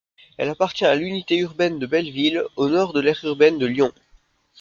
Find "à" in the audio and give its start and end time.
0.87-0.95